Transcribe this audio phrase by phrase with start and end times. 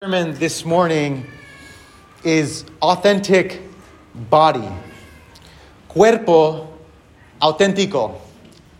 [0.00, 1.26] sermon this morning
[2.22, 3.60] is authentic
[4.30, 4.68] body.
[5.88, 6.68] Cuerpo
[7.42, 8.14] auténtico.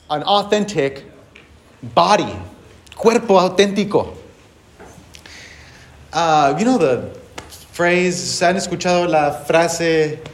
[0.08, 1.04] An authentic
[1.82, 2.32] body.
[2.94, 4.16] Cuerpo auténtico.
[6.12, 7.12] Uh, you know the
[7.48, 10.24] phrase, ¿han escuchado la frase,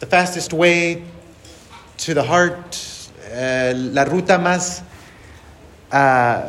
[0.00, 1.02] the fastest way
[1.96, 2.76] to the heart,
[3.30, 4.82] eh, la ruta más
[5.90, 6.44] ah,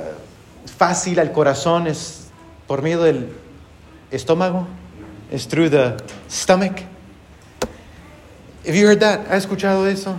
[0.65, 2.29] fácil al corazón es
[2.67, 3.46] por medio del
[4.11, 4.67] estómago?
[5.31, 6.83] Is through the stomach?
[8.65, 9.27] Have you heard that?
[9.27, 10.17] ¿Has escuchado eso?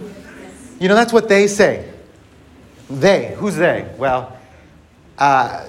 [0.80, 1.90] You know, that's what they say.
[2.88, 3.34] They.
[3.36, 3.90] Who's they?
[3.98, 4.36] Well,
[5.18, 5.66] uh,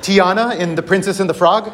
[0.00, 1.70] Tiana in The Princess and the Frog.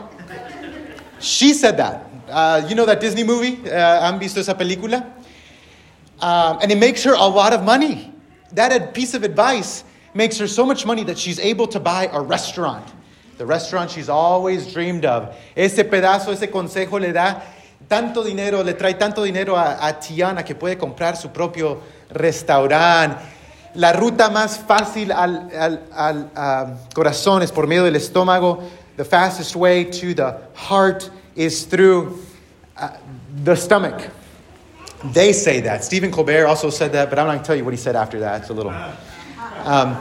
[1.21, 2.07] She said that.
[2.29, 3.71] Uh, you know that Disney movie?
[3.71, 5.11] Uh, ¿Han visto esa película?
[6.21, 8.13] Um, and it makes her a lot of money.
[8.53, 12.21] That piece of advice makes her so much money that she's able to buy a
[12.21, 12.87] restaurant.
[13.37, 15.35] The restaurant she's always dreamed of.
[15.57, 17.43] Ese pedazo, ese consejo le da
[17.89, 23.17] tanto dinero, le trae tanto dinero a, a Tiana que puede comprar su propio restaurante.
[23.75, 28.63] La ruta más fácil al, al, al uh, corazón es por medio del estómago.
[28.97, 32.21] The fastest way to the heart is through
[32.77, 32.91] uh,
[33.43, 34.11] the stomach.
[35.13, 35.83] They say that.
[35.83, 37.97] Stephen Colbert also said that, but I'm not going to tell you what he said
[37.97, 38.43] after that.
[38.43, 38.73] It's a little.
[39.65, 39.97] Um,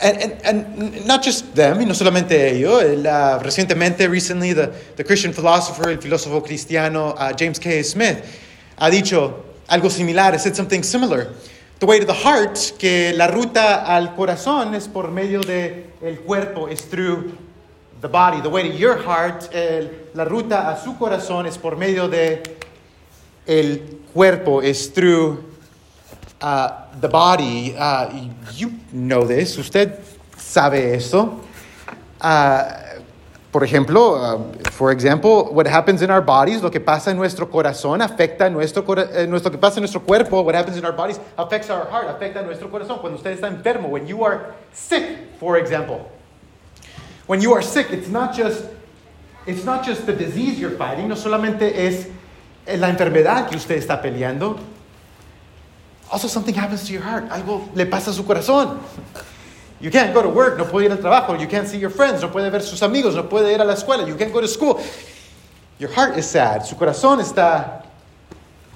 [0.00, 2.82] and, and, and not just them, y no solamente ellos.
[2.82, 7.82] El, uh, recientemente, recently, the, the Christian philosopher, el filósofo cristiano uh, James K.
[7.82, 8.24] Smith,
[8.78, 11.28] ha dicho algo similar, said something similar.
[11.78, 16.18] The way to the heart, que la ruta al corazón es por medio de el
[16.20, 17.36] cuerpo, is through
[18.00, 18.40] the body.
[18.40, 22.42] The way to your heart, el, la ruta a su corazón es por medio de
[23.46, 25.49] el cuerpo, is through
[26.40, 28.10] uh, the body, uh,
[28.52, 29.98] you know this, usted
[30.36, 31.40] sabe eso.
[32.20, 32.80] Uh,
[33.52, 37.46] por ejemplo, uh, for example, what happens in our bodies, lo que pasa en nuestro
[37.50, 41.18] corazón afecta nuestro, eh, nuestro que pasa en nuestro cuerpo, what happens in our bodies
[41.36, 43.00] affects our heart, afecta nuestro corazón.
[43.00, 46.08] Cuando usted está enfermo, when you are sick, for example,
[47.26, 48.66] when you are sick, it's not just
[49.46, 52.08] it's not just the disease you're fighting, no solamente es
[52.78, 54.60] la enfermedad que usted está peleando,
[56.10, 57.28] also something happens to your heart.
[57.30, 58.78] Algo le pasa a su corazón.
[59.80, 61.40] You can't go to work, no puede ir al trabajo.
[61.40, 63.74] You can't see your friends, no puede ver sus amigos, no puede ir a la
[63.74, 64.06] escuela.
[64.06, 64.82] You can't go to school.
[65.78, 66.66] Your heart is sad.
[66.66, 67.84] Su corazón está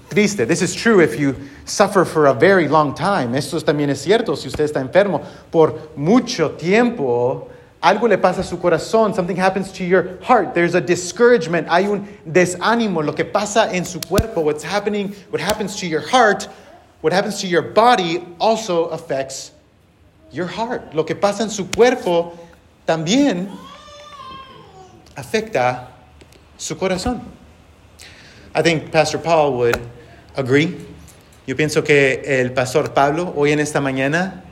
[0.08, 0.46] triste.
[0.48, 1.36] This is true if you
[1.66, 3.34] suffer for a very long time.
[3.34, 7.50] Esto también es cierto si usted está enfermo por mucho tiempo.
[7.82, 9.14] Algo le pasa a su corazón.
[9.14, 10.54] Something happens to your heart.
[10.54, 11.68] There's a discouragement.
[11.68, 13.04] Hay un desánimo.
[13.04, 14.40] Lo que pasa en su cuerpo.
[14.40, 16.48] What's happening, what happens to your heart
[17.04, 19.52] what happens to your body also affects
[20.32, 20.94] your heart.
[20.94, 22.32] Lo que pasa en su cuerpo
[22.86, 23.50] también
[25.14, 25.88] afecta
[26.56, 27.20] su corazón.
[28.54, 29.78] I think Pastor Paul would
[30.34, 30.78] agree.
[31.46, 34.42] Yo pienso que el pastor Pablo hoy en esta mañana,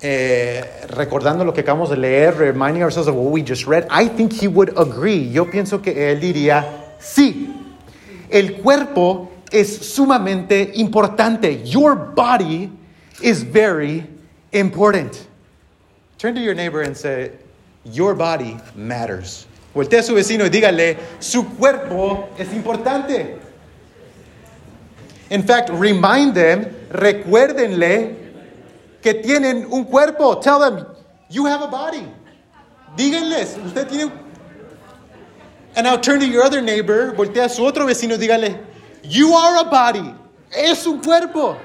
[0.00, 4.08] eh, recordando lo que acabamos de leer, reminding ourselves of what we just read, I
[4.08, 5.30] think he would agree.
[5.30, 6.66] Yo pienso que él diría,
[6.98, 7.54] sí,
[8.28, 11.62] el cuerpo es sumamente importante.
[11.64, 12.70] Your body
[13.22, 14.06] is very
[14.52, 15.26] important.
[16.18, 17.32] Turn to your neighbor and say,
[17.84, 19.46] Your body matters.
[19.74, 23.38] Voltea a su vecino y dígale, su cuerpo es importante.
[25.30, 28.16] In fact, remind them, recuérdenle
[29.02, 30.40] que tienen un cuerpo.
[30.40, 30.86] Tell them,
[31.28, 32.08] you have a body.
[32.96, 34.10] Díganles, usted tiene.
[35.76, 38.58] And now turn to your other neighbor, voltea a su otro vecino y dígale,
[39.08, 40.14] you are a body.
[40.52, 41.58] Es un cuerpo.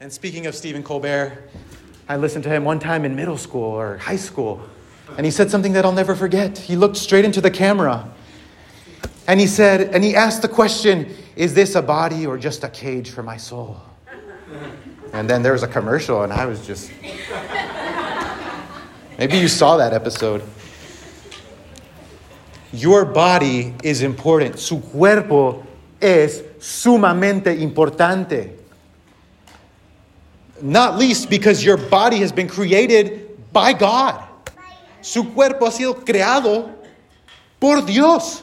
[0.00, 1.48] And speaking of Stephen Colbert,
[2.08, 4.60] I listened to him one time in middle school or high school,
[5.16, 6.58] and he said something that I'll never forget.
[6.58, 8.12] He looked straight into the camera
[9.26, 12.68] and he said, and he asked the question, Is this a body or just a
[12.68, 13.80] cage for my soul?
[15.12, 16.90] And then there was a commercial, and I was just.
[19.18, 20.42] Maybe you saw that episode.
[22.72, 24.58] Your body is important.
[24.58, 25.62] Su cuerpo
[26.00, 28.58] es sumamente importante.
[30.62, 34.22] Not least because your body has been created by God.
[35.02, 36.72] Su cuerpo ha sido creado
[37.60, 38.42] por Dios.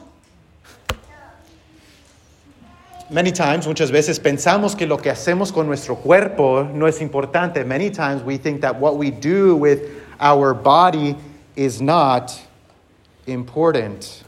[3.09, 7.65] Many times, muchas veces pensamos que lo que hacemos con nuestro cuerpo no es importante.
[7.65, 9.81] Many times we think that what we do with
[10.19, 11.15] our body
[11.55, 12.39] is not
[13.31, 14.23] important.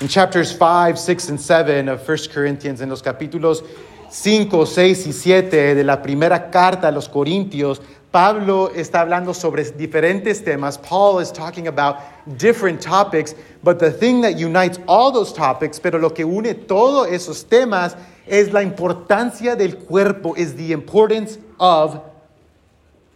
[0.00, 3.64] In chapters 5, 6, and 7 of 1 Corinthians, en los capítulos
[4.10, 7.80] 5, 6 y 7 de la primera carta a los Corintios,
[8.10, 10.78] Pablo está hablando sobre diferentes temas.
[10.78, 11.98] Paul is talking about
[12.38, 17.08] different topics, but the thing that unites all those topics, pero lo que une todos
[17.08, 22.00] esos temas es la importancia del cuerpo, is the importance of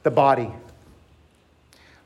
[0.03, 0.51] the body.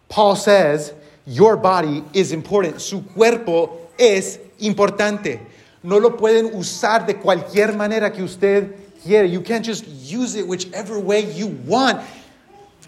[0.08, 0.92] Paul says,
[1.26, 2.80] Your body is important.
[2.80, 5.40] Su cuerpo es importante.
[5.82, 9.28] No lo pueden usar de cualquier manera que usted quiere.
[9.28, 12.00] You can't just use it whichever way you want.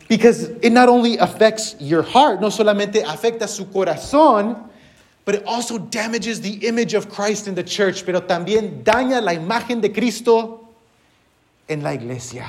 [0.09, 4.69] Because it not only affects your heart, no solamente afecta su corazón,
[5.25, 9.33] but it also damages the image of Christ in the church, pero también daña la
[9.33, 10.67] imagen de Cristo
[11.69, 12.49] en la iglesia.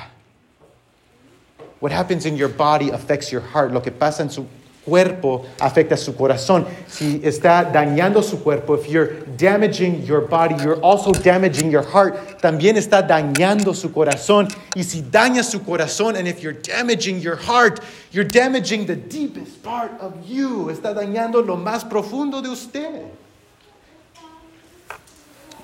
[1.80, 3.72] What happens in your body affects your heart.
[3.72, 4.46] Lo que pasa en su
[4.84, 6.66] cuerpo afecta su corazón.
[6.88, 12.40] Si está dañando su cuerpo, if you're damaging your body, you're also damaging your heart.
[12.40, 14.48] También está dañando su corazón.
[14.74, 17.80] Y si daña su corazón, and if you're damaging your heart,
[18.12, 20.70] you're damaging the deepest part of you.
[20.70, 23.04] Está dañando lo más profundo de usted.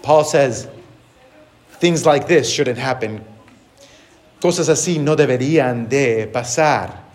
[0.03, 0.69] Paul says
[1.81, 3.25] things like this shouldn't happen.
[4.41, 7.06] Cosas así no deberían de pasar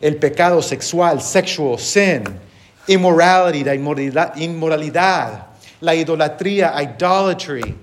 [0.00, 2.24] el pecado sexual, sexual sin,
[2.88, 5.46] immorality, la inmoralidad,
[5.80, 7.74] la idolatría, idolatry.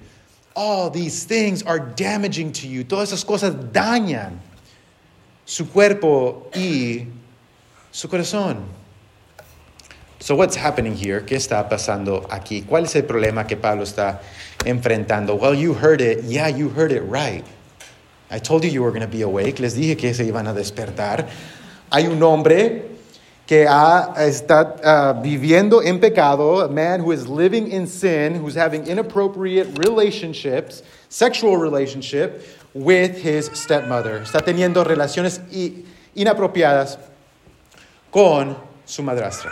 [0.55, 2.83] All these things are damaging to you.
[2.83, 4.39] Todas esas cosas dañan
[5.45, 7.07] su cuerpo y
[7.91, 8.63] su corazón.
[10.19, 11.21] So what's happening here?
[11.21, 12.63] ¿Qué está pasando aquí?
[12.65, 14.21] ¿Cuál es el problema que Pablo está
[14.63, 15.35] enfrentando?
[15.37, 16.23] Well, you heard it.
[16.23, 17.43] Yeah, you heard it right.
[18.31, 19.59] I told you you were going to be awake.
[19.59, 21.27] Les dije que se iban a despertar.
[21.93, 22.85] Hay un hombre
[23.45, 28.55] que ha, está uh, viviendo en pecado, a man who is living in sin, who's
[28.55, 32.43] having inappropriate relationships, sexual relationship
[32.73, 34.21] with his stepmother.
[34.21, 35.39] Está teniendo relaciones
[36.15, 36.97] inapropiadas
[38.11, 39.51] con su madrastra.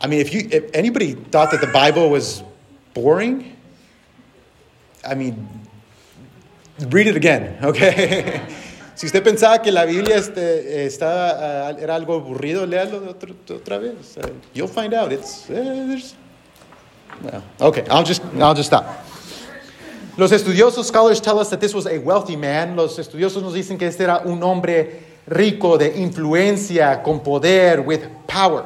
[0.00, 2.44] I mean, if, you, if anybody thought that the Bible was
[2.92, 3.56] boring,
[5.04, 5.48] I mean,
[6.90, 8.40] read it again, okay?
[8.94, 13.78] Si usted pensaba que la Biblia este, estaba, uh, era algo aburrido, léalo otra, otra
[13.78, 14.16] vez.
[14.54, 15.12] You'll find out.
[15.12, 16.00] It's, uh,
[17.22, 18.86] well, okay, I'll just, I'll just stop.
[20.16, 22.76] Los estudiosos, scholars tell us that this was a wealthy man.
[22.76, 28.02] Los estudiosos nos dicen que este era un hombre rico de influencia, con poder, with
[28.28, 28.64] power.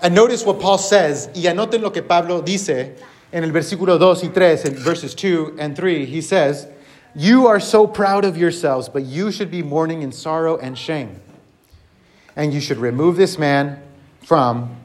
[0.00, 2.94] And notice what Paul says, y anoten lo que Pablo dice
[3.32, 6.06] en el versículo 2 y 3, en verses 2 and 3.
[6.06, 6.68] He says,
[7.14, 11.20] You are so proud of yourselves, but you should be mourning in sorrow and shame.
[12.36, 13.82] And you should remove this man
[14.22, 14.76] from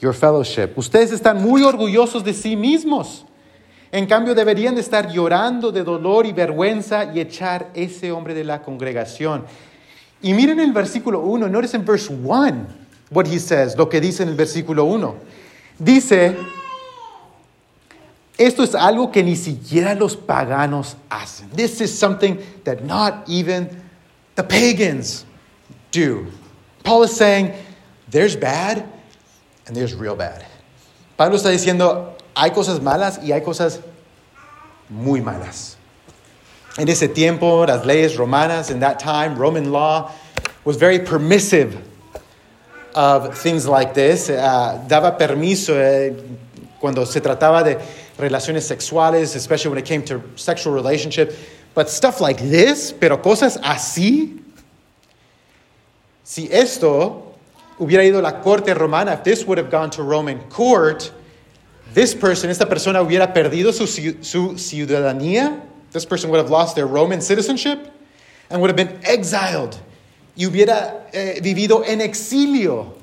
[0.00, 0.76] your fellowship.
[0.76, 3.24] Ustedes están muy orgullosos de sí mismos.
[3.90, 8.44] En cambio, deberían de estar llorando de dolor y vergüenza y echar ese hombre de
[8.44, 9.44] la congregación.
[10.20, 12.66] Y miren el versículo 1, notice in verse 1
[13.10, 15.14] what he says, lo que dice en el versículo 1.
[15.78, 16.36] Dice,
[18.36, 21.50] Esto es algo que ni siquiera los paganos hacen.
[21.54, 23.68] This is something that not even
[24.34, 25.24] the pagans
[25.92, 26.26] do.
[26.82, 27.52] Paul is saying,
[28.10, 28.84] there's bad
[29.66, 30.44] and there's real bad.
[31.16, 33.80] Pablo está diciendo, hay cosas malas y hay cosas
[34.90, 35.76] muy malas.
[36.76, 40.10] En ese tiempo, las leyes romanas, in that time, Roman law
[40.64, 41.80] was very permissive
[42.96, 44.28] of things like this.
[44.28, 46.16] Uh, daba permiso eh,
[46.80, 47.78] cuando se trataba de
[48.18, 51.36] relaciones sexuales, especially when it came to sexual relationship.
[51.74, 54.40] But stuff like this, pero cosas así,
[56.22, 57.34] si esto
[57.78, 61.12] hubiera ido a la corte romana, if this would have gone to Roman court,
[61.92, 66.86] this person, esta persona hubiera perdido su, su ciudadanía, this person would have lost their
[66.86, 67.92] Roman citizenship
[68.50, 69.78] and would have been exiled
[70.36, 72.94] y hubiera eh, vivido en exilio.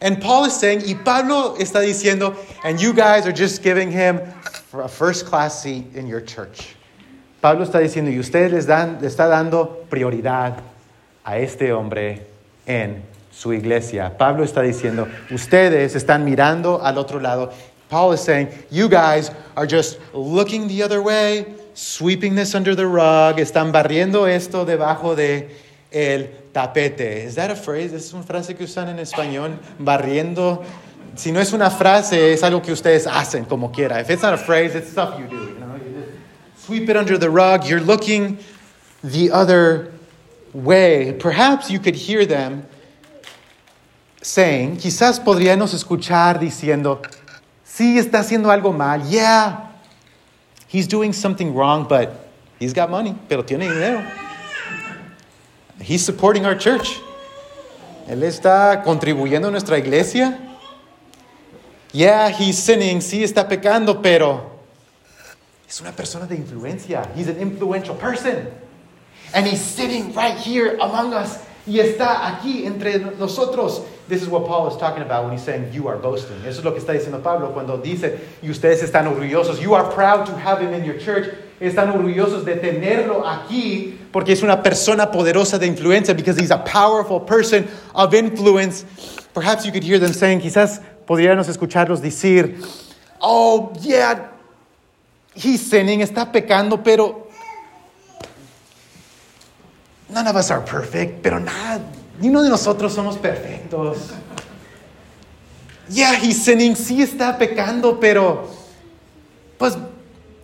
[0.00, 4.20] And Paul is saying, y Pablo está diciendo, and you guys are just giving him
[4.72, 6.76] a first class seat in your church.
[7.40, 10.58] Pablo está diciendo, y ustedes les dan, le está dando prioridad
[11.24, 12.26] a este hombre
[12.66, 14.16] en su iglesia.
[14.18, 17.52] Pablo está diciendo, ustedes están mirando al otro lado.
[17.88, 22.86] Paul is saying, you guys are just looking the other way, sweeping this under the
[22.86, 25.48] rug, están barriendo esto debajo de
[25.90, 27.24] el tapete.
[27.24, 27.94] Is that a phrase?
[27.94, 29.58] ¿Es una frase que usan en español?
[29.78, 30.62] Barriendo
[31.18, 34.00] si no es una frase, es algo que ustedes hacen como quiera.
[34.00, 35.34] If it's not a phrase, it's stuff you do.
[35.34, 35.74] You, know?
[35.74, 37.66] you just sweep it under the rug.
[37.66, 38.38] You're looking
[39.02, 39.92] the other
[40.54, 41.12] way.
[41.18, 42.66] Perhaps you could hear them
[44.22, 47.02] saying, quizás podríamos escuchar diciendo,
[47.66, 49.02] sí, está haciendo algo mal.
[49.10, 49.72] Yeah,
[50.68, 54.08] he's doing something wrong, but he's got money, pero tiene dinero.
[55.80, 57.00] He's supporting our church.
[58.08, 60.47] Él está contribuyendo a nuestra iglesia.
[61.92, 64.58] Yeah, he's sinning, sí está pecando, pero
[65.68, 67.08] es una persona de influencia.
[67.14, 68.48] He's an influential person.
[69.34, 71.38] And he's sitting right here among us.
[71.66, 73.82] Y está aquí entre nosotros.
[74.08, 76.38] This is what Paul is talking about when he's saying, You are boasting.
[76.46, 79.60] Eso es lo que está diciendo Pablo cuando dice, Y ustedes están orgullosos.
[79.60, 81.28] You are proud to have him in your church.
[81.60, 86.58] Están orgullosos de tenerlo aquí porque es una persona poderosa de influencia, because he's a
[86.64, 88.84] powerful person of influence.
[89.34, 92.60] Perhaps you could hear them saying, quizás podríamos escucharlos decir,
[93.20, 94.30] Oh, yeah,
[95.34, 97.26] he's sinning, está pecando, pero
[100.10, 101.82] None of us are perfect, pero nada,
[102.18, 103.98] ni uno de nosotros somos perfectos.
[105.90, 108.48] Yeah, he's sinning, sí está pecando, pero
[109.58, 109.76] pues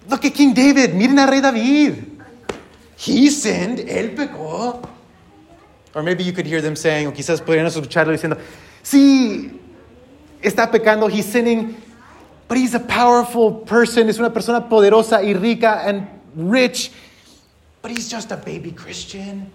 [0.09, 1.95] look at King David, miren a Rey David.
[2.97, 4.83] He sinned, él pecó.
[5.95, 8.37] Or maybe you could hear them saying, o quizás podrían escucharlo diciendo,
[8.83, 9.61] sí,
[10.45, 11.77] está pecando, he's sinning,
[12.47, 16.91] but he's a powerful person, es una persona poderosa y rica and rich.
[17.83, 19.51] But he's just a baby Christian.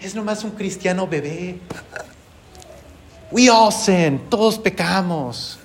[0.00, 1.58] Es nomás un cristiano bebé.
[3.30, 5.56] We all sin, todos pecamos.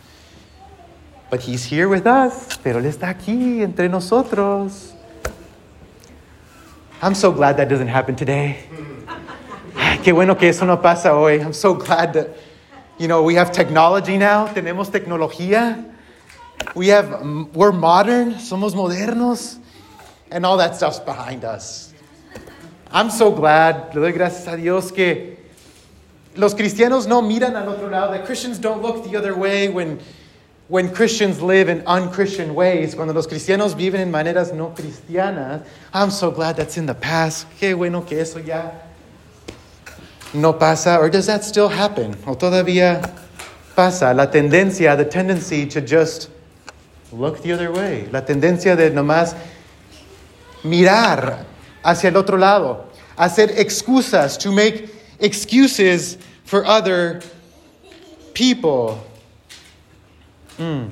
[1.29, 4.93] But he's here with us, pero él está aquí entre nosotros.
[7.01, 8.57] I'm so glad that doesn't happen today.
[10.03, 11.39] Qué bueno que eso no pasa hoy.
[11.39, 12.29] I'm so glad that,
[12.97, 14.47] you know, we have technology now.
[14.47, 15.91] Tenemos tecnología.
[16.75, 17.21] We have,
[17.53, 19.57] we're modern, somos modernos,
[20.31, 21.93] and all that stuff's behind us.
[22.91, 25.37] I'm so glad, le doy gracias a Dios que
[26.35, 29.99] los cristianos no miran al otro lado, that Christians don't look the other way when,
[30.67, 35.65] when Christians live in unchristian ways, cuando los cristianos viven en maneras no cristianas.
[35.93, 37.47] I'm so glad that's in the past.
[37.59, 38.71] Qué bueno que eso ya
[40.33, 40.97] no pasa.
[40.97, 42.15] Or does that still happen?
[42.25, 43.01] O todavía
[43.75, 46.29] pasa la tendencia, the tendency to just
[47.11, 48.07] look the other way.
[48.11, 49.35] La tendencia de nomás
[50.63, 51.45] mirar
[51.83, 52.85] hacia el otro lado,
[53.17, 57.21] hacer excusas, to make excuses for other
[58.33, 59.03] people.
[60.57, 60.91] Mm.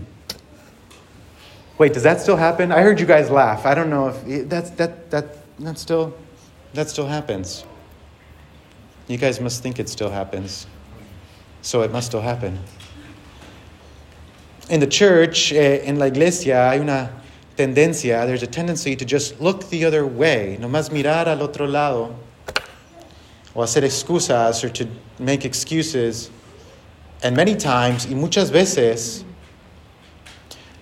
[1.78, 2.72] Wait, does that still happen?
[2.72, 3.66] I heard you guys laugh.
[3.66, 6.14] I don't know if that's that that that still
[6.74, 7.66] that still happens.
[9.12, 10.66] You guys must think it still happens.
[11.62, 12.58] So it must still happen.
[14.70, 17.12] In the church, eh, in la iglesia, hay una
[17.58, 22.16] tendencia, there's a tendency to just look the other way, nomás mirar al otro lado,
[23.54, 24.88] o hacer excusas, or to
[25.20, 26.32] make excuses.
[27.22, 29.26] And many times, y muchas veces,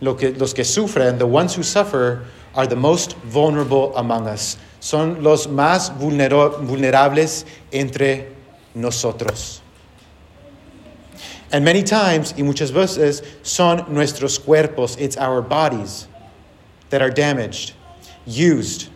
[0.01, 4.55] lo que, los que sufren, the ones who suffer, are the most vulnerable among us.
[4.79, 8.29] Son los más vulnerables entre
[8.74, 9.62] nosotros.
[11.51, 16.07] And many times, y muchas veces, son nuestros cuerpos, it's our bodies
[16.91, 17.74] that are damaged,
[18.25, 18.89] used,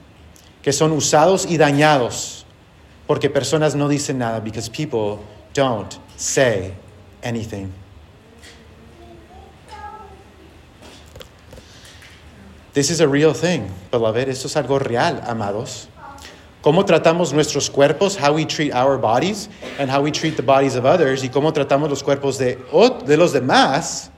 [0.61, 2.43] que son usados y dañados,
[3.07, 5.19] porque personas no dicen nada, because people
[5.53, 6.73] don't say
[7.23, 7.73] anything.
[12.73, 14.27] This is a real thing, beloved.
[14.27, 15.87] Esto es algo real, amados.
[16.63, 20.75] Cómo tratamos nuestros cuerpos, how we treat our bodies, and how we treat the bodies
[20.75, 22.55] of others, y cómo tratamos los cuerpos de,
[23.05, 24.09] de los demás,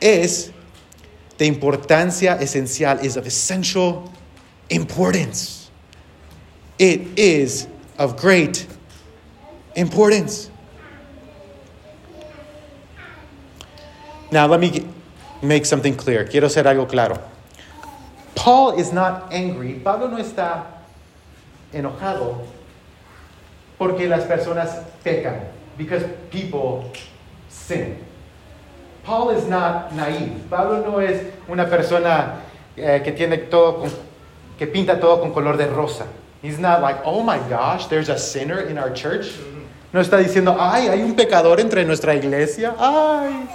[0.00, 0.52] es
[1.36, 4.10] de importancia esencial, is of essential
[4.70, 5.70] importance.
[6.78, 7.66] It is
[7.98, 8.66] of great
[9.74, 10.50] importance.
[14.30, 14.86] Now, let me
[15.42, 16.24] make something clear.
[16.24, 17.18] Quiero ser algo claro.
[18.34, 19.74] Paul is not angry.
[19.74, 20.64] Pablo no está
[21.72, 22.36] enojado
[23.78, 25.40] porque las personas pecan,
[25.76, 26.90] because people
[27.48, 27.96] sin.
[29.04, 30.48] Paul is not naive.
[30.50, 32.40] Pablo no es una persona
[32.76, 33.90] eh, que tiene todo con,
[34.58, 36.06] que pinta todo con color de rosa.
[36.42, 39.32] He's not like, oh my gosh, there's a sinner in our church.
[39.92, 42.74] No está diciendo, ay, hay un pecador entre nuestra iglesia.
[42.78, 43.48] Ay,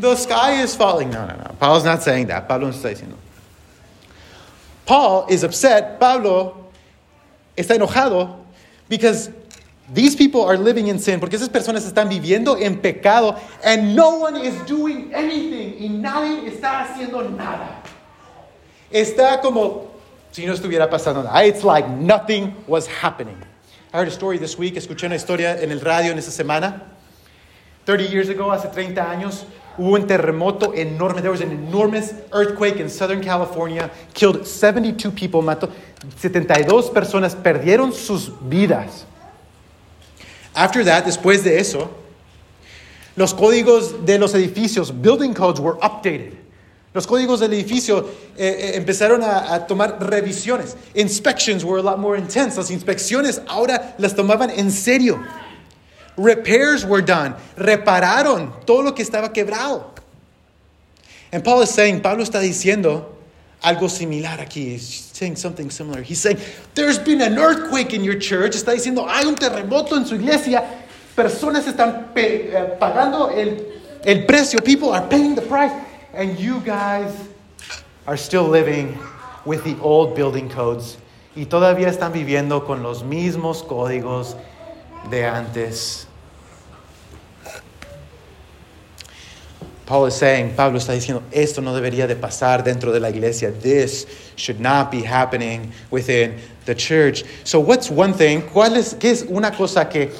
[0.00, 1.10] the sky is falling.
[1.10, 1.56] No, no, no.
[1.58, 2.48] Paul's not saying that.
[2.48, 3.16] Pablo no está diciendo.
[4.86, 5.98] Paul is upset.
[6.00, 6.70] Pablo
[7.56, 8.36] está enojado
[8.88, 9.30] because
[9.92, 14.18] these people are living in sin porque esas personas están viviendo en pecado and no
[14.18, 17.82] one is doing anything y nadie está haciendo nada.
[18.90, 19.90] Está como
[20.30, 21.44] si no estuviera pasando nada.
[21.44, 23.36] It's like nothing was happening.
[23.92, 26.82] I heard a story this week, escuché una historia en el radio en esa semana.
[27.86, 29.46] 30 years ago, hace 30 años,
[29.78, 31.22] hubo un terremoto enorme.
[31.22, 35.70] There was an enormous earthquake in Southern California, killed 72 people, mató
[36.16, 39.04] 72 personas, perdieron sus vidas.
[40.54, 41.88] After that, después de eso,
[43.16, 46.36] los códigos de los edificios, building codes, were updated.
[46.94, 50.74] Los códigos del edificio eh, eh, empezaron a, a, tomar revisiones.
[50.94, 52.56] Inspections were a lot more intense.
[52.56, 55.20] Las inspecciones ahora las tomaban en serio.
[56.18, 57.34] Repairs were done.
[57.56, 59.84] Repararon todo lo que estaba quebrado.
[61.32, 63.04] And Paul is saying, Pablo está diciendo
[63.62, 64.72] algo similar aquí.
[64.72, 66.02] He's saying something similar.
[66.02, 66.38] He's saying,
[66.74, 68.52] there's been an earthquake in your church.
[68.52, 70.64] Está diciendo, hay un terremoto en su iglesia.
[71.14, 73.64] Personas están eh, pagando el,
[74.04, 74.58] el precio.
[74.64, 75.72] People are paying the price.
[76.14, 77.14] And you guys
[78.06, 78.98] are still living
[79.44, 80.96] with the old building codes.
[81.36, 84.34] Y todavía están viviendo con los mismos códigos
[85.10, 86.07] de antes.
[89.88, 93.50] Paul is saying, Pablo está diciendo, esto no debería de pasar dentro de la iglesia.
[93.50, 94.04] This
[94.36, 97.24] should not be happening within the church.
[97.44, 98.42] So what's one thing?
[98.42, 100.10] ¿Cuál es, qué es una cosa que,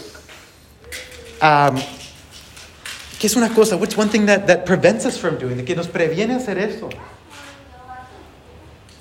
[1.42, 1.76] um,
[3.18, 3.76] qué es una cosa?
[3.76, 5.62] What's one thing that, that prevents us from doing?
[5.66, 6.90] Que nos previene hacer.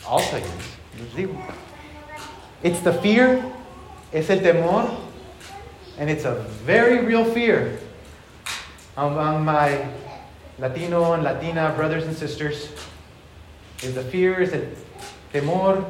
[0.06, 1.38] I'll tell you.
[2.62, 3.42] It's the fear,
[4.12, 5.00] es el temor,
[5.98, 7.80] and it's a very real fear
[8.98, 9.88] among my
[10.60, 12.70] Latino and Latina brothers and sisters
[13.84, 14.66] is the fear, is el
[15.32, 15.86] temor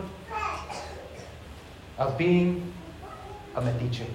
[1.97, 2.74] of being
[3.55, 4.05] a metiche.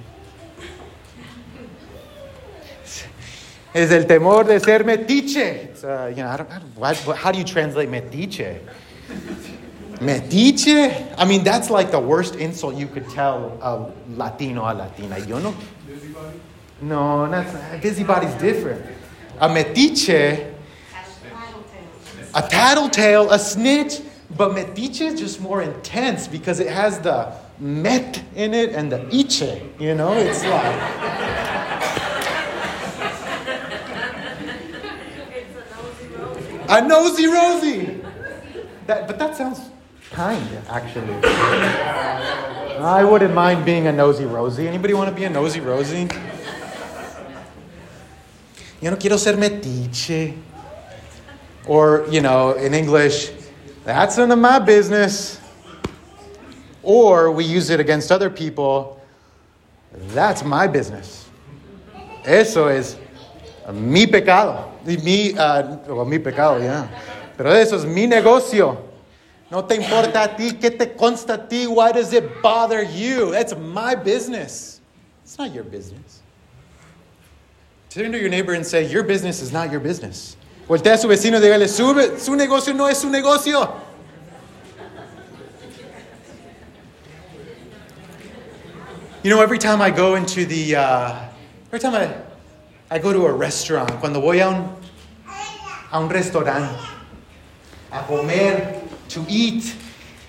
[3.75, 5.83] Es el temor de ser metiche.
[5.83, 8.61] Uh, you know, I don't, I don't, what, how do you translate metiche?
[10.01, 11.15] Metiche?
[11.17, 15.19] I mean, that's like the worst insult you could tell a Latino a Latina.
[15.19, 15.55] Yo no.
[15.87, 16.41] Busybody?
[16.83, 18.85] No, that's busybody's different.
[19.39, 20.55] A metiche,
[22.35, 24.01] a tattletale, a snitch,
[24.37, 28.99] but metiche is just more intense because it has the met in it and the
[28.99, 30.13] iche, you know?
[30.13, 31.13] It's like.
[36.69, 38.01] a nosy rosy.
[38.87, 39.61] That, but that sounds
[40.11, 41.15] kind, actually.
[42.79, 44.67] I wouldn't mind being a nosy rosy.
[44.67, 46.09] Anybody want to be a nosy rosy?
[48.83, 50.37] Yo no quiero ser metiche.
[51.69, 53.31] Or, you know, in English,
[53.85, 55.41] that's none of my business.
[56.83, 59.01] Or we use it against other people,
[60.09, 61.29] that's my business.
[62.25, 62.97] Eso es
[63.73, 64.73] mi pecado.
[64.85, 66.89] Mi, uh, well, mi pecado, yeah.
[67.37, 68.77] Pero eso es mi negocio.
[69.49, 71.69] No te importa a ti, ¿qué te consta a ti?
[71.69, 73.31] Why does it bother you?
[73.31, 74.81] That's my business.
[75.23, 76.22] It's not your business.
[77.93, 80.39] Turn to your neighbor and say, Your business is not your business.
[80.67, 83.83] Voltea a su vecino y dígale, su, su negocio no es su negocio.
[89.23, 91.29] You know, every time I go into the, uh,
[91.67, 92.15] every time I,
[92.91, 94.75] I go to a restaurant, cuando voy a un,
[95.93, 96.75] a un restaurante,
[97.93, 99.77] a comer, to eat,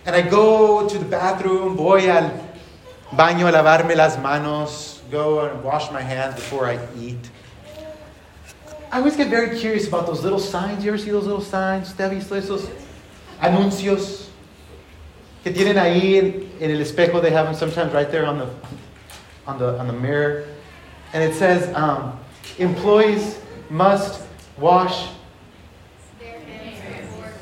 [0.06, 2.30] and I go to the bathroom, voy al
[3.13, 7.30] baño a lavarme las manos, go and wash my hands before I eat.
[8.93, 10.86] I always get very curious about those little signs.
[10.86, 11.89] You ever see those little signs?
[11.89, 12.69] ¿Usted esos
[13.41, 14.27] anuncios
[15.43, 17.19] que tienen ahí en, en el espejo?
[17.19, 18.47] They have them sometimes right there on the,
[19.47, 20.45] on the, on the mirror.
[21.12, 22.19] And it says, um,
[22.60, 23.39] employees
[23.71, 24.21] must
[24.60, 25.10] wash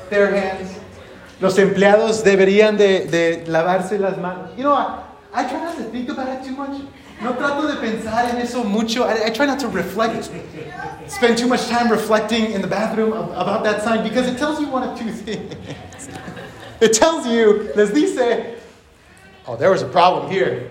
[0.08, 0.80] their hands.
[1.38, 4.56] Los empleados deberían de, de lavarse las manos.
[4.56, 6.80] You know, I, I try not to think about it too much.
[7.22, 9.04] No trato de pensar en eso mucho.
[9.04, 10.30] I, I try not to reflect,
[11.06, 14.66] spend too much time reflecting in the bathroom about that sign because it tells you
[14.66, 15.54] one of two things.
[16.80, 18.58] It tells you, les dice,
[19.46, 20.68] oh, there was a problem here.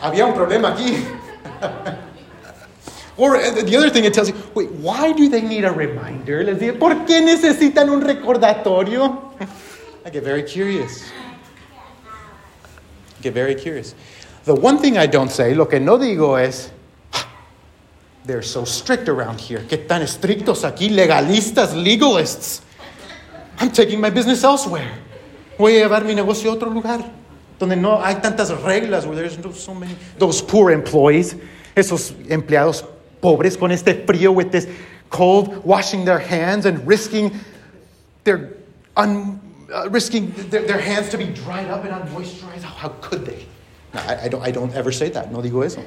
[0.00, 2.00] Había un problema aquí.
[3.16, 6.42] Or uh, the other thing it tells you, wait, why do they need a reminder?
[6.42, 9.32] Les dice, ¿por qué necesitan un recordatorio?
[10.04, 11.10] I get very curious.
[13.18, 13.94] I get very curious.
[14.44, 16.70] The one thing I don't say, lo que no digo es,
[17.14, 17.26] ah,
[18.24, 19.60] they're so strict around here.
[19.60, 22.60] Qué tan estrictos aquí, legalistas, legalists.
[23.58, 24.90] I'm taking my business elsewhere.
[25.58, 27.04] Voy a llevar mi negocio a otro lugar
[27.58, 29.96] donde no hay tantas reglas, where there's no, so many.
[30.18, 31.36] Those poor employees,
[31.74, 32.84] esos empleados
[33.20, 34.66] pobres con este frío, with this
[35.10, 37.32] cold, washing their hands and risking
[38.24, 38.54] their,
[38.96, 39.40] un,
[39.72, 42.62] uh, risking their, their hands to be dried up and unmoisturized.
[42.62, 43.46] How, how could they?
[43.94, 45.30] No, I, I, don't, I don't ever say that.
[45.30, 45.80] No digo eso.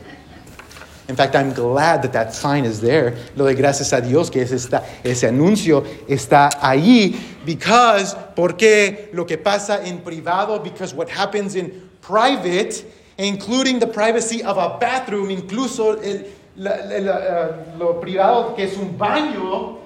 [1.09, 3.15] In fact, I'm glad that that sign is there.
[3.35, 7.15] Lo de gracias a Dios que es esta, ese anuncio está ahí.
[7.45, 12.83] Because, porque lo que pasa en privado, because what happens in private
[13.19, 18.63] including the privacy of a bathroom, incluso el, la- la- la- eh, lo privado que
[18.65, 19.77] es un baño,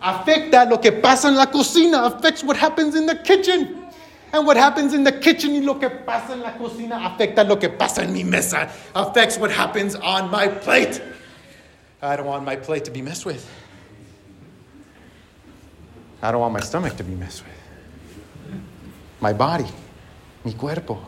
[0.00, 3.79] afecta lo que pasa en la cocina, affects what happens in the kitchen.
[4.32, 7.56] And what happens in the kitchen y lo que pasa en la cocina afecta lo
[7.56, 11.02] que pasa en mi mesa, affects what happens on my plate.
[12.00, 13.44] I don't want my plate to be messed with.
[16.22, 18.60] I don't want my stomach to be messed with.
[19.20, 19.66] My body,
[20.44, 20.98] mi cuerpo.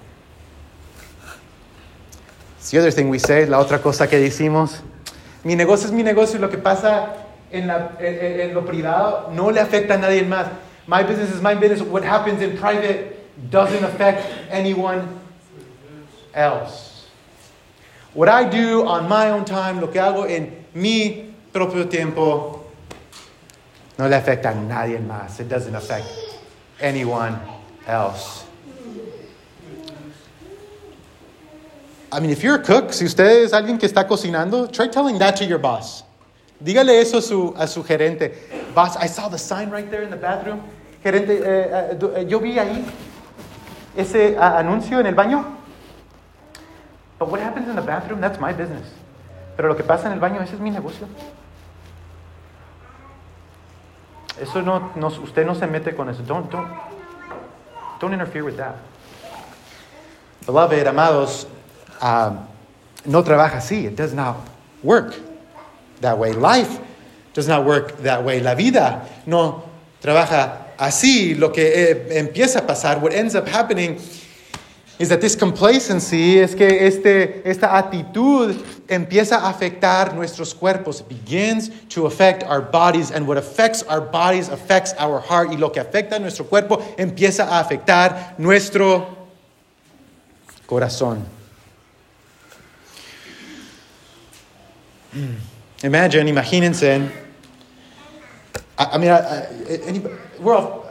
[2.58, 4.80] It's the other thing we say, la otra cosa que decimos.
[5.44, 9.50] Mi negocio es mi negocio lo que pasa en, la- en- en lo privado no
[9.50, 10.46] le afecta a nadie más.
[10.86, 11.82] My business is my business.
[11.82, 13.11] What happens in private
[13.50, 15.20] doesn't affect anyone
[16.34, 17.06] else.
[18.14, 22.64] What I do on my own time, lo que hago en mi propio tiempo,
[23.98, 25.40] no le afecta a nadie más.
[25.40, 26.06] It doesn't affect
[26.80, 27.38] anyone
[27.86, 28.44] else.
[32.10, 35.18] I mean, if you're a cook, si usted es alguien que está cocinando, try telling
[35.18, 36.04] that to your boss.
[36.62, 38.34] Dígale eso a su, a su gerente.
[38.74, 40.62] Boss, I saw the sign right there in the bathroom.
[41.02, 42.84] Gerente, eh, eh, eh, yo vi ahí
[43.96, 45.44] ese ah, anuncio en el baño.
[47.18, 48.86] But what happens in the bathroom, that's my business.
[49.56, 51.06] Pero lo que pasa en el baño, ese es mi negocio.
[54.40, 56.22] Eso no, no- usted no se mete con eso.
[56.22, 56.68] Don't, don't,
[58.00, 58.76] don't interfere with that.
[60.46, 61.46] Beloved, amados,
[62.00, 62.38] um,
[63.04, 63.84] no trabaja así.
[63.84, 64.36] It does not
[64.82, 65.14] work
[66.00, 66.32] that way.
[66.32, 66.80] Life
[67.34, 68.40] does not work that way.
[68.40, 69.62] La vida no
[70.02, 71.34] trabaja así.
[71.34, 73.98] Lo que eh, empieza a pasar, what ends up happening
[74.98, 78.54] is that this complacency, es que este, esta actitud
[78.88, 81.02] empieza a afectar nuestros cuerpos.
[81.02, 85.50] Begins to affect our bodies, and what affects our bodies affects our heart.
[85.50, 89.28] Y lo que afecta a nuestro cuerpo empieza a afectar nuestro
[90.66, 91.24] corazón.
[95.82, 97.21] Imagine, imagínense.
[98.78, 99.46] I, I mean, I, I,
[99.84, 100.86] anybody, we're all,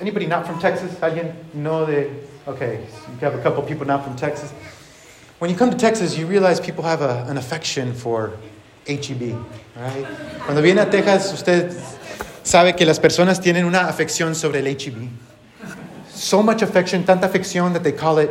[0.00, 0.92] anybody not from Texas?
[0.96, 2.10] Alguien no de,
[2.46, 4.52] okay, so you have a couple people not from Texas.
[5.38, 8.32] When you come to Texas, you realize people have a, an affection for
[8.86, 9.36] HEB,
[9.76, 10.06] right?
[10.44, 11.70] Cuando viene a Texas, usted
[12.42, 15.08] sabe que las personas tienen una afección sobre el HEB.
[16.08, 18.30] So much affection, tanta afección that they call it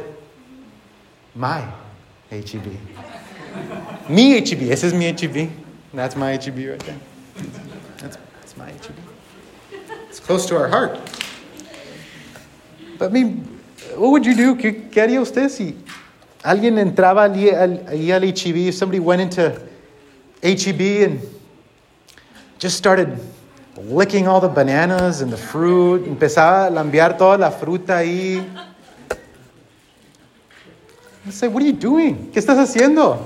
[1.34, 1.64] my
[2.30, 2.78] HEB.
[4.10, 5.50] Mi HEB, ese es mi HEB.
[5.94, 7.00] That's my HEB right there.
[8.58, 8.72] My.
[10.10, 11.00] It's close to our heart.
[12.98, 13.60] But I mean,
[13.96, 14.56] what would you do?
[14.56, 15.76] ¿Qué, qué haría usted si
[16.44, 19.62] alguien entraba allí al, allí al HEB, somebody went into
[20.42, 21.22] HEB and
[22.60, 23.20] just started
[23.78, 28.44] licking all the bananas and the fruit, empezaba a lambear toda la fruta ahí.
[31.26, 32.32] I say, what are you doing?
[32.32, 33.18] ¿Qué estás haciendo?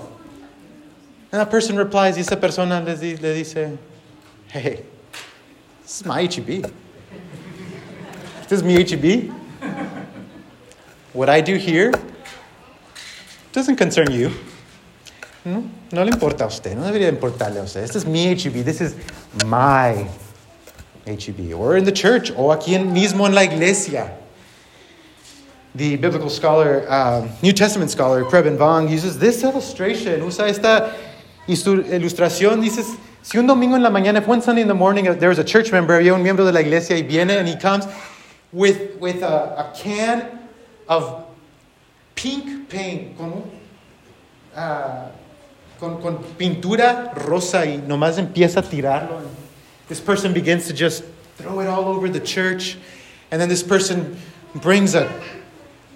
[1.31, 3.77] And that person replies, y esa persona le dice,
[4.47, 4.83] hey,
[5.91, 6.71] this is my HEB.
[8.47, 9.29] This is mi HEB.
[11.11, 11.91] What I do here
[13.51, 14.31] doesn't concern you.
[15.43, 17.81] No, no le importa a usted, no debería importarle a usted.
[17.81, 18.95] This is mi HEB, this is
[19.45, 20.07] my
[21.05, 21.53] HEB.
[21.53, 24.17] Or in the church, o aquí en- mismo en la iglesia.
[25.75, 30.23] The biblical scholar, um, New Testament scholar, Preben Vang, uses this illustration.
[30.23, 30.95] Usa esta
[31.49, 32.61] ilustración.
[32.61, 35.29] Dices, si un domingo en la mañana, if one Sunday in the morning uh, there
[35.29, 37.85] was a church member, había un miembro de la iglesia y viene and he comes
[38.51, 40.47] with, with a, a can
[40.87, 41.25] of
[42.15, 43.49] pink paint, con,
[44.55, 45.07] ah,
[45.79, 49.19] con, con pintura rosa y nomás empieza a tirarlo.
[49.19, 49.29] And
[49.87, 51.03] this person begins to just
[51.37, 52.77] throw it all over the church.
[53.31, 54.17] And then this person
[54.55, 55.11] brings a,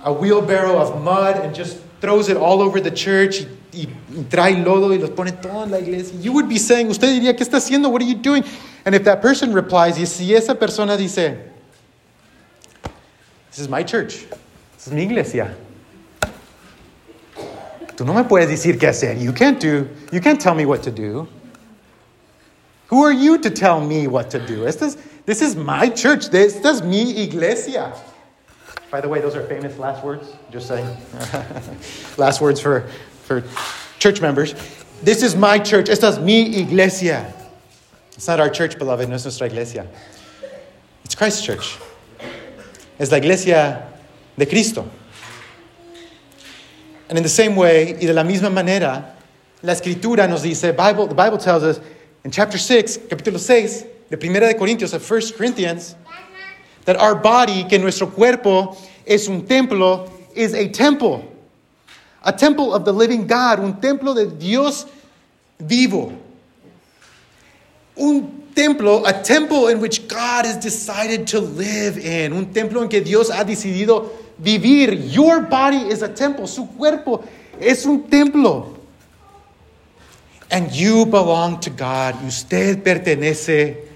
[0.03, 3.87] a wheelbarrow of mud and just throws it all over the church y,
[4.29, 6.17] trae lodo y los pone todo en la iglesia.
[6.19, 7.89] You would be saying, usted diría, ¿qué está haciendo?
[7.89, 8.43] What are you doing?
[8.85, 11.37] And if that person replies, y si esa persona dice,
[13.51, 14.25] this is my church,
[14.75, 15.55] this is mi iglesia.
[17.95, 19.17] Tú no me puedes decir qué hacer.
[19.17, 21.27] You can't do, you can't tell me what to do.
[22.87, 24.63] Who are you to tell me what to do?
[24.63, 26.29] This is, my church.
[26.29, 27.93] This, this is mi iglesia.
[28.91, 30.35] By the way, those are famous last words.
[30.51, 30.85] Just saying.
[32.17, 32.87] last words for,
[33.25, 33.43] for
[33.99, 34.53] church members.
[35.01, 35.89] This is my church.
[35.89, 37.33] Esta es mi iglesia.
[38.13, 39.09] It's not our church, beloved.
[39.09, 39.87] No es nuestra iglesia.
[41.03, 41.77] It's Christ's church.
[42.99, 43.87] Es la iglesia
[44.37, 44.89] de Cristo.
[47.09, 49.15] And in the same way, y de la misma manera,
[49.61, 51.79] la escritura nos dice, Bible, the Bible tells us
[52.23, 55.95] in chapter 6, capítulo 6, de Primera de Corintios, of 1 Corinthians,
[56.85, 61.34] that our body, que nuestro cuerpo es un templo, is a temple
[62.25, 64.85] a temple of the living God, un templo de Dios
[65.59, 66.11] vivo.
[67.95, 72.89] Un templo, a temple in which God has decided to live in, un templo en
[72.89, 74.09] que Dios ha decidido
[74.41, 75.13] vivir.
[75.13, 77.23] Your body is a temple, su cuerpo
[77.59, 78.75] es un templo.
[80.51, 82.23] And you belong to God.
[82.25, 83.87] Usted pertenece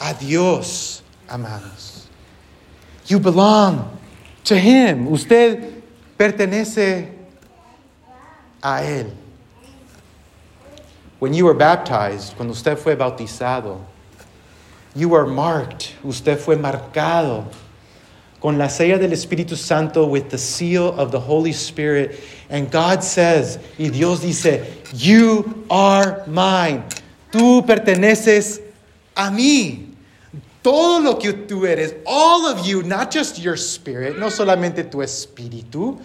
[0.00, 2.06] a Dios, amados.
[3.06, 3.98] You belong
[4.44, 5.08] to Him.
[5.08, 5.82] Usted
[6.18, 7.23] pertenece
[8.64, 9.12] a Él.
[11.20, 13.80] When you were baptized, cuando usted fue bautizado,
[14.96, 15.94] you were marked.
[16.02, 17.46] Usted fue marcado
[18.40, 22.20] con la sella del Espíritu Santo with the seal of the Holy Spirit.
[22.50, 26.84] And God says, y Dios dice, You are mine.
[27.30, 28.60] Tú perteneces
[29.16, 29.90] a mí.
[30.62, 34.98] Todo lo que tú eres, all of you, not just your spirit, no solamente tu
[34.98, 36.00] espíritu,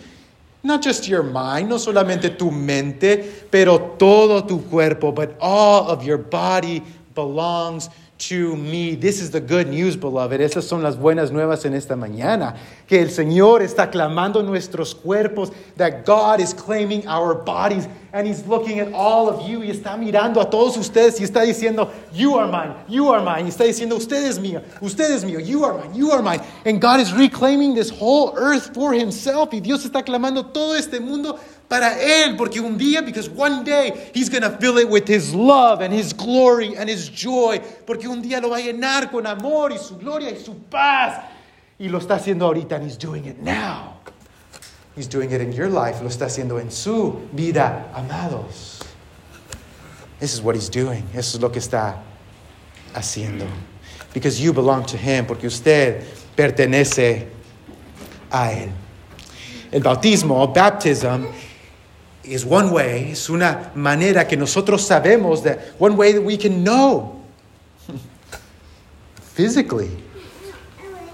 [0.64, 6.04] not just your mind, no solamente tu mente, pero todo tu cuerpo, but all of
[6.04, 6.82] your body
[7.16, 8.96] belongs to me.
[8.96, 10.40] This is the good news, beloved.
[10.42, 12.56] Esas son las buenas nuevas en esta mañana.
[12.88, 18.46] Que el Señor está clamando nuestros cuerpos, that God is claiming our bodies, and He's
[18.46, 22.36] looking at all of you, y está mirando a todos ustedes, y está diciendo, You
[22.36, 23.46] are mine, you are mine.
[23.46, 26.42] Y está diciendo, Usted es mío, usted es mío, you are mine, you are mine.
[26.66, 31.00] And God is reclaiming this whole earth for Himself, y Dios está clamando todo este
[31.00, 35.08] mundo para Él, porque un día, because one day He's going to fill it with
[35.08, 39.12] His love and His glory and His joy, porque un día lo va a llenar
[39.12, 41.24] con amor y su gloria y su paz.
[41.80, 44.00] Y lo está haciendo ahorita, and He's doing it now.
[44.96, 48.82] He's doing it in your life, lo está haciendo en su vida, amados.
[50.20, 51.08] This is what He's doing.
[51.14, 52.00] Eso es lo que está
[52.94, 53.48] haciendo.
[54.12, 56.04] Because you belong to Him, porque usted
[56.36, 57.28] pertenece
[58.32, 58.72] a Él.
[59.72, 61.28] El bautismo, baptism,
[62.30, 66.64] is one way, es una manera que nosotros sabemos that one way that we can
[66.64, 67.24] know
[69.16, 69.90] physically.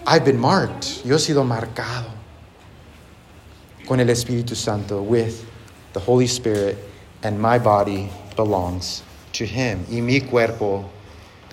[0.06, 1.04] I've been marked.
[1.06, 2.12] Yo he sido marcado
[3.88, 5.50] con el Espíritu Santo with
[5.94, 6.78] the Holy Spirit
[7.24, 9.02] and my body belongs
[9.34, 10.90] to him y mi cuerpo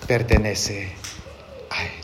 [0.07, 0.89] pertenece
[1.71, 2.03] a él.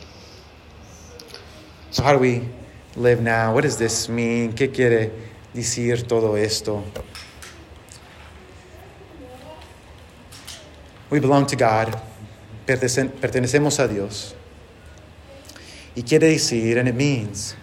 [1.92, 2.48] So how do we
[2.96, 3.54] live now?
[3.54, 4.54] What does this mean?
[4.54, 5.12] ¿Qué quiere
[5.54, 6.84] decir todo esto?
[11.10, 12.00] We belong to God.
[12.68, 14.36] Pertenecemos a Dios.
[15.96, 17.56] Y quiere decir, and it means,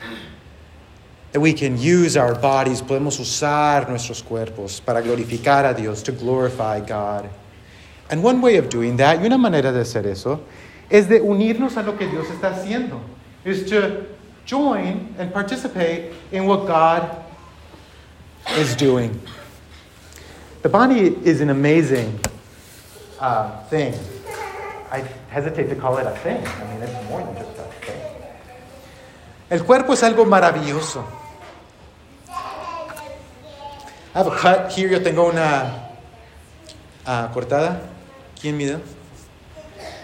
[1.33, 6.13] that we can use our bodies, podemos usar nuestros cuerpos para glorificar a Dios, to
[6.13, 7.29] glorify God.
[8.11, 10.41] And one way of doing that, y una manera de hacer eso,
[10.91, 13.01] es de unirnos a lo que Dios está haciendo.
[13.45, 14.07] Is to
[14.45, 17.25] join and participate in what God
[18.57, 19.21] is doing.
[20.63, 22.19] The body is an amazing
[23.21, 23.95] uh, thing.
[24.91, 26.39] I hesitate to call it a thing.
[26.47, 28.01] I mean, it's more than just a thing.
[29.51, 31.05] El cuerpo es algo maravilloso.
[32.29, 34.89] I have a cut here.
[34.89, 35.91] Yo tengo una
[37.07, 37.81] uh, cortada
[38.35, 38.81] aquí en mi dedo.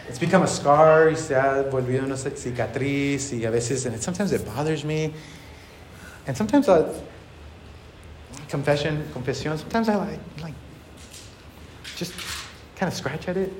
[0.08, 4.02] It's become a scar y se ha volvido una cicatriz y a veces, and it,
[4.02, 5.14] sometimes it bothers me.
[6.26, 6.84] And sometimes I,
[8.48, 10.54] confession, confesión, sometimes I like, like
[11.96, 12.12] just
[12.82, 13.52] kind of scratch at it.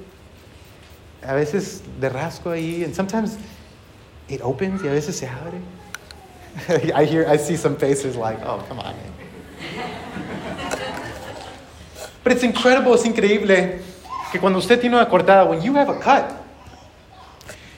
[1.22, 3.38] A veces de rasco ahí, and sometimes
[4.28, 5.62] it opens y a veces se abre.
[6.92, 8.96] I hear, I see some faces like, oh, come on.
[12.24, 13.80] But it's incredible, es increíble
[14.32, 16.44] que cuando usted tiene una cortada, when you have a cut,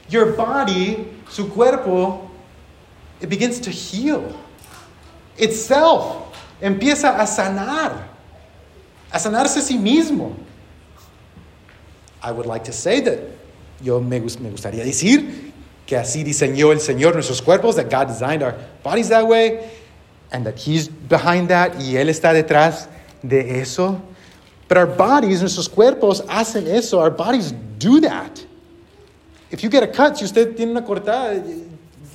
[0.08, 2.30] your body, su cuerpo,
[3.20, 4.34] it begins to heal
[5.36, 6.34] itself.
[6.62, 8.08] Empieza a sanar,
[9.12, 10.34] a sanarse a sí mismo.
[12.24, 13.18] I would like to say that
[13.82, 15.52] yo me, me gustaría decir
[15.86, 19.70] que así diseñó el Señor nuestros cuerpos, that God designed our bodies that way,
[20.32, 22.88] and that He's behind that, y Él está detrás
[23.22, 24.00] de eso.
[24.68, 26.98] But our bodies, nuestros cuerpos hacen eso.
[26.98, 28.44] Our bodies do that.
[29.50, 31.44] If you get a cut, si usted tiene una cortada,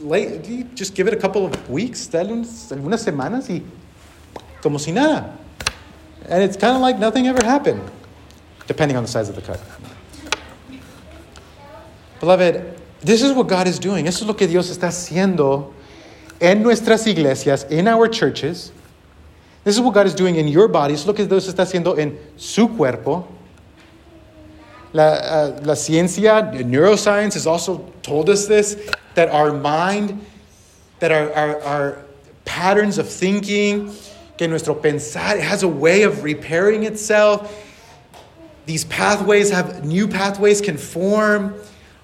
[0.02, 3.62] late, just give it a couple of weeks, dale unas, algunas semanas y
[4.62, 5.38] como si nada.
[6.28, 7.82] And it's kind of like nothing ever happened,
[8.68, 9.60] depending on the size of the cut.
[12.20, 14.08] Beloved, this is what God is doing.
[14.08, 15.74] Eso es lo que Dios está haciendo
[16.42, 18.72] en nuestras iglesias, in our churches.
[19.64, 20.94] This is what God is doing in your body.
[20.94, 21.06] bodies.
[21.06, 23.28] Lo que Dios está haciendo en su cuerpo.
[24.92, 30.26] La, uh, la ciencia, neuroscience has also told us this, that our mind,
[31.00, 32.06] that our, our, our
[32.46, 33.94] patterns of thinking
[34.38, 37.66] que nuestro pensar it has a way of repairing itself.
[38.66, 41.54] These pathways have new pathways can form.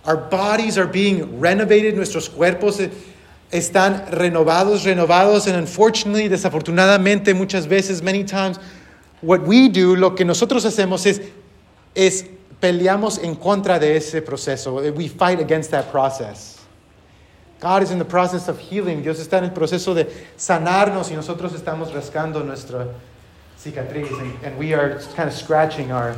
[0.05, 2.79] Our bodies are being renovated, nuestros cuerpos
[3.51, 8.59] están renovados, renovados, and unfortunately, desafortunadamente, muchas veces, many times,
[9.21, 11.21] what we do, lo que nosotros hacemos es,
[11.95, 12.23] es
[12.61, 14.75] peleamos en contra de ese proceso.
[14.93, 16.55] We fight against that process.
[17.59, 19.01] God is in the process of healing.
[19.01, 20.05] Dios está en el proceso de
[20.37, 22.93] sanarnos y nosotros estamos rascando nuestra
[23.57, 26.15] cicatriz and, and we are kind of scratching our,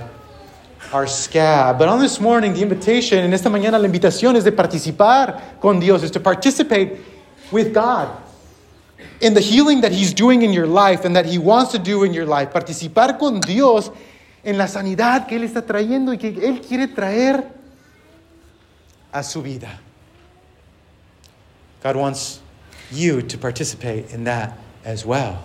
[0.93, 1.78] our scab.
[1.78, 5.80] But on this morning, the invitation, en esta mañana la invitación es de participar con
[5.80, 7.00] Dios, is to participate
[7.52, 8.10] with God
[9.21, 12.04] in the healing that He's doing in your life and that He wants to do
[12.04, 12.52] in your life.
[12.52, 13.91] Participar con Dios
[14.43, 17.43] en la sanidad que Él está trayendo y que Él quiere traer
[19.13, 19.80] a su vida.
[21.84, 22.41] God wants
[22.91, 25.43] you to participate in that as well.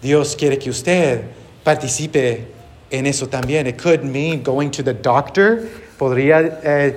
[0.00, 1.24] Dios quiere que usted
[1.64, 2.46] participe
[2.92, 3.66] en eso también.
[3.66, 5.68] It could mean going to the doctor.
[5.98, 6.94] Podría eh,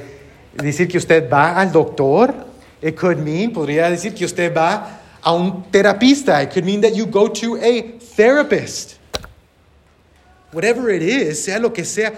[0.53, 2.36] decir que usted va al doctor.
[2.81, 6.43] It could mean, podría decir que usted va a un terapista.
[6.43, 8.99] It could mean that you go to a therapist.
[10.51, 12.12] Whatever it is, sea lo que sea,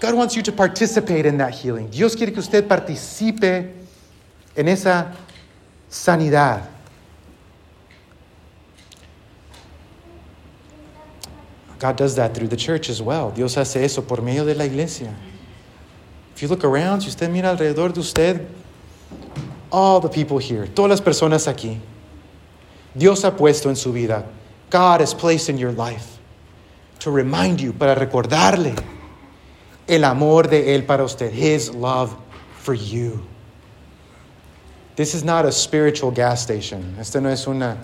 [0.00, 1.90] God wants you to participate in that healing.
[1.90, 3.70] Dios quiere que usted participe
[4.56, 5.12] en esa
[5.88, 6.62] sanidad.
[11.80, 13.30] God does that through the church as well.
[13.30, 15.14] Dios hace eso por medio de la iglesia.
[16.36, 18.48] If you look around, si usted mira alrededor de usted,
[19.72, 21.80] all the people here, todas las personas aquí,
[22.96, 24.26] Dios ha puesto en su vida.
[24.68, 26.18] God has placed in your life
[27.00, 28.78] to remind you, para recordarle
[29.88, 32.14] el amor de Él para usted, His love
[32.58, 33.26] for you.
[34.96, 36.96] This is not a spiritual gas station.
[36.98, 37.78] Este no es una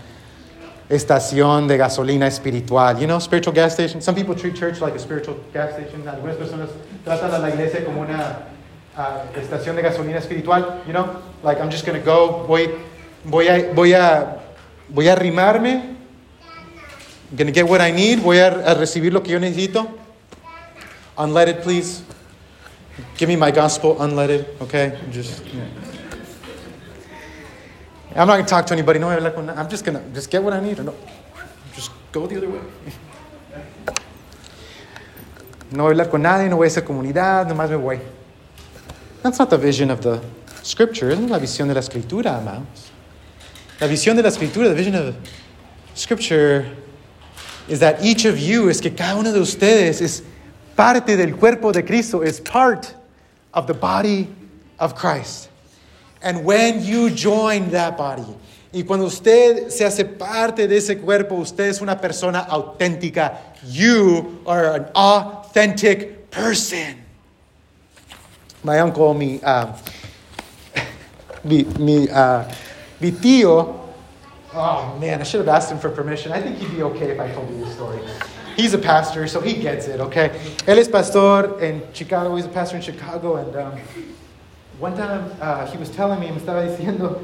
[0.88, 2.98] estación de gasolina espiritual.
[3.00, 4.00] You know, spiritual gas station.
[4.00, 6.06] Some people treat church like a spiritual gas station.
[6.06, 6.70] Algunas personas
[7.04, 8.46] tratan a la iglesia como una
[8.96, 10.82] uh, estación de gasolina espiritual.
[10.86, 12.70] You know, like I'm just to go, voy,
[13.24, 14.40] voy a, voy a,
[14.88, 15.96] voy a arrimarme.
[17.30, 18.20] I'm to get what I need.
[18.20, 19.88] Voy a, a recibir lo que yo necesito.
[21.18, 22.02] Unleaded, please.
[23.18, 24.98] Give me my gospel unleaded, okay?
[25.10, 25.44] Just.
[25.46, 25.64] Yeah.
[28.16, 28.98] I'm not going to talk to anybody.
[28.98, 30.78] No, I'm just going to just get what I need.
[30.78, 30.94] No,
[31.74, 32.60] just go the other way.
[35.70, 38.00] No voy a hablar con nadie, no voy a hacer comunidad, nomás me voy.
[39.22, 40.22] That's not the vision of the
[40.62, 41.10] scripture.
[41.10, 42.90] Isn't la visión de la escritura, amados.
[43.80, 45.16] La visión de la escritura, the vision of
[45.94, 46.66] scripture
[47.68, 50.22] is that each of you, es que cada uno de ustedes es
[50.76, 52.94] parte del cuerpo de Cristo, is part
[53.52, 54.28] of the body
[54.78, 55.50] of Christ.
[56.26, 58.26] And when you join that body,
[58.72, 63.38] y cuando usted se hace parte de ese cuerpo, usted es una persona auténtica.
[63.64, 66.96] You are an authentic person.
[68.64, 69.72] My uncle, mi, uh,
[71.44, 72.42] mi, mi, uh,
[73.00, 73.78] mi tío,
[74.52, 76.32] oh man, I should have asked him for permission.
[76.32, 78.00] I think he'd be okay if I told you this story.
[78.56, 80.30] He's a pastor, so he gets it, okay?
[80.66, 83.78] Él es pastor en Chicago, he's a pastor in Chicago, and um,
[84.78, 87.22] one time uh, he was telling me, me estaba diciendo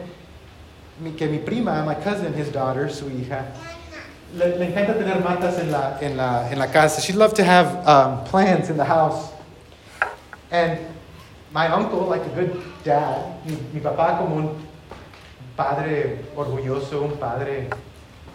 [1.17, 3.45] que mi prima, my cousin, his daughter, su hija,
[4.35, 7.01] le, le encanta tener matas en la, en la, en la casa.
[7.01, 9.31] She loved to have um, plants in the house.
[10.51, 10.79] And
[11.53, 14.67] my uncle, like a good dad, mi, mi papá como un
[15.57, 17.69] padre orgulloso, un padre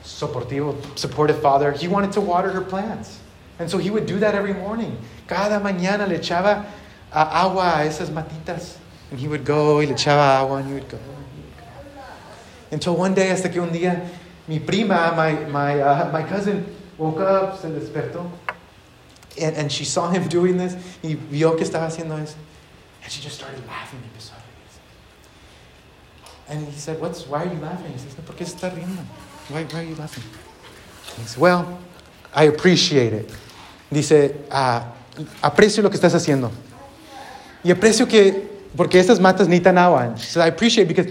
[0.03, 3.19] soportivo, supportive father, he wanted to water her plants.
[3.59, 4.97] And so he would do that every morning.
[5.27, 6.65] Cada mañana le echaba
[7.11, 8.77] uh, agua a esas matitas.
[9.11, 10.99] And he would go y le echaba agua and he would go.
[12.71, 14.07] Until one day, hasta que un día,
[14.47, 16.65] mi prima, my, my, uh, my cousin,
[16.97, 18.29] woke up, se despertó,
[19.41, 22.35] and, and she saw him doing this, y vio que estaba haciendo eso,
[23.01, 24.01] and she just started laughing.
[26.49, 27.91] And he said, What's, why are you laughing?
[27.91, 29.03] He says, ¿Por qué está riendo?
[29.49, 30.23] Why, why are you laughing?
[31.17, 31.79] He said, Well,
[32.33, 33.29] I appreciate it.
[33.91, 34.93] Dice, ah,
[35.41, 36.51] aprecio lo que estás haciendo.
[37.63, 40.15] Y aprecio que Porque estas matas necesitan agua.
[40.17, 41.07] She said, I appreciate because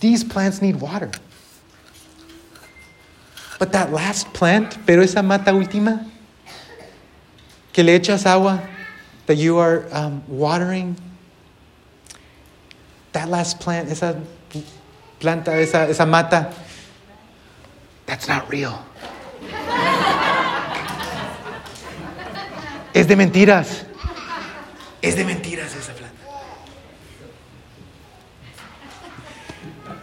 [0.00, 1.10] these plants need water.
[3.60, 6.04] But that last plant, pero esa mata última,
[7.72, 8.68] que le echas agua,
[9.26, 10.96] that you are um, watering,
[13.12, 14.20] that last plant, esa
[15.20, 16.52] planta, esa, esa mata,
[18.06, 18.84] that's not real.
[22.94, 23.84] es de mentiras.
[25.00, 26.27] Es de mentiras esa planta.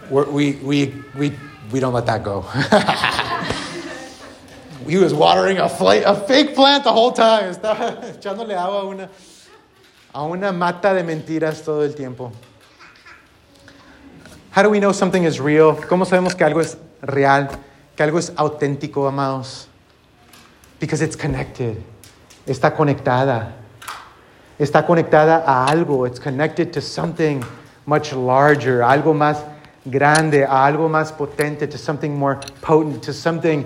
[0.09, 1.33] We're, we, we, we,
[1.71, 2.41] we don't let that go.
[4.87, 7.53] he was watering a, fla- a fake plant the whole time.
[7.53, 9.09] Estaba echándole agua a una,
[10.13, 12.31] a una mata de mentiras todo el tiempo.
[14.51, 15.75] How do we know something is real?
[15.75, 17.49] ¿Cómo sabemos que algo es real?
[17.97, 19.67] Que algo es auténtico, amados?
[20.79, 21.81] Because it's connected.
[22.45, 23.53] Está conectada.
[24.59, 26.05] Está conectada a algo.
[26.05, 27.43] It's connected to something
[27.85, 29.37] much larger, algo más
[29.85, 33.65] grande, a algo más potente, to something more potent, to something,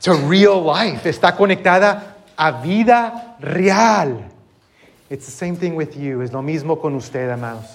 [0.00, 1.04] to real life.
[1.08, 4.24] Está conectada a vida real.
[5.10, 6.22] It's the same thing with you.
[6.22, 7.66] Es lo mismo con usted, amados.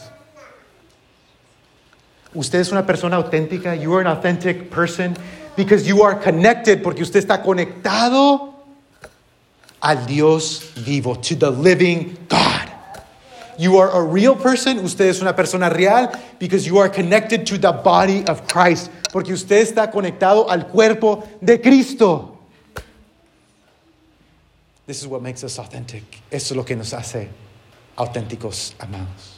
[2.34, 3.76] Usted es una persona auténtica.
[3.76, 5.16] You are an authentic person
[5.56, 8.54] because you are connected, porque usted está conectado
[9.82, 12.61] al Dios vivo, to the living God.
[13.62, 17.59] You are a real person, usted es una persona real, because you are connected to
[17.59, 22.39] the body of Christ, porque usted está conectado al cuerpo de Cristo.
[24.88, 26.01] This is what makes us authentic.
[26.32, 27.30] Eso es lo que nos hace
[27.95, 29.38] auténticos, amados.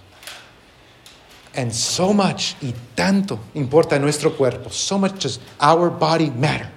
[1.53, 6.71] And so much y tanto importa nuestro cuerpo, so much does our body matter.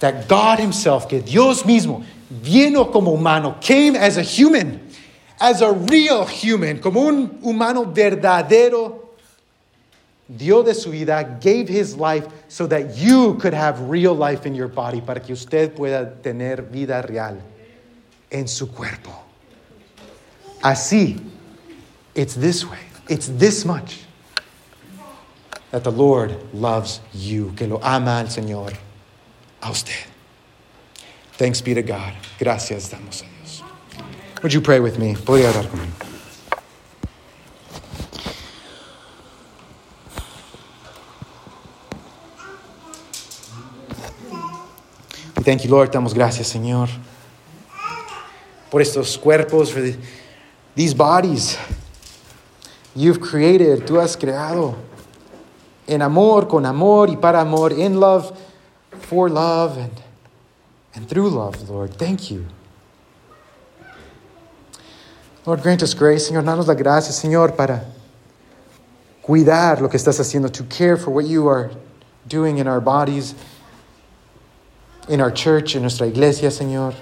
[0.00, 4.80] That God Himself, que Dios mismo, vino como humano, came as a human,
[5.42, 9.08] as a real human, como un humano verdadero,
[10.28, 14.54] dio de su vida, gave His life so that you could have real life in
[14.54, 17.42] your body, para que usted pueda tener vida real
[18.30, 19.10] en su cuerpo.
[20.62, 21.20] Así,
[22.14, 22.78] it's this way.
[23.08, 24.04] It's this much
[25.72, 28.76] that the Lord loves you, que lo ama el Señor
[29.60, 30.06] a usted.
[31.32, 32.14] Thanks be to God.
[32.38, 33.31] Gracias damos.
[34.42, 35.14] Would you pray with me?
[45.36, 45.90] We thank you, Lord.
[45.90, 46.88] Damos gracias, Señor,
[48.70, 49.96] por estos cuerpos, for the-
[50.74, 51.56] these bodies
[52.94, 54.76] you've created, tú has creado
[55.86, 58.32] en amor, con amor y para amor, in love,
[59.00, 59.92] for love, and,
[60.94, 61.96] and through love, Lord.
[61.98, 62.46] Thank you.
[65.44, 66.44] Lord, grant us grace, Señor.
[66.44, 67.84] Danos la gracia, Señor, para
[69.22, 71.70] cuidar lo que estás haciendo, to care for what you are
[72.28, 73.34] doing in our bodies,
[75.08, 76.94] in our church, in nuestra iglesia, Señor.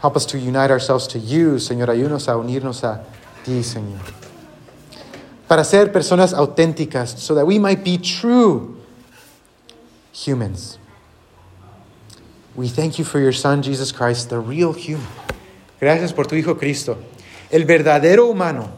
[0.00, 1.88] Help us to unite ourselves to you, Señor.
[1.88, 3.04] Ayúdanos a unirnos a
[3.42, 4.00] ti, Señor.
[5.48, 8.80] Para ser personas auténticas, so that we might be true
[10.12, 10.78] humans.
[12.54, 15.06] We thank you for your Son, Jesus Christ, the real human.
[15.80, 16.98] Gracias por tu Hijo Cristo,
[17.50, 18.76] el verdadero humano.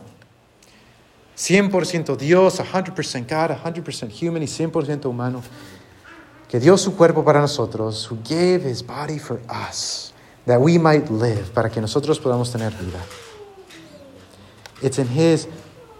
[1.36, 5.42] 100% Dios, 100% God, 100% human y 100% humano.
[6.48, 10.12] Que dio su cuerpo para nosotros, who gave his body for us,
[10.46, 13.00] that we might live, para que nosotros podamos tener vida.
[14.82, 15.46] It's in his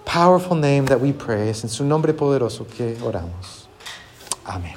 [0.05, 1.48] powerful name that we pray.
[1.48, 3.68] Es en su nombre poderoso que oramos.
[4.44, 4.74] Amén.